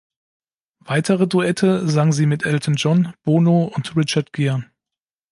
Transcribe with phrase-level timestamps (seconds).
[0.79, 4.65] Weitere Duette sang sie mit Elton John, Bono und Richard Gere.